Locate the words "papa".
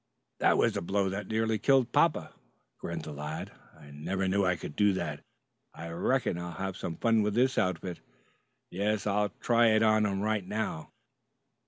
1.91-2.33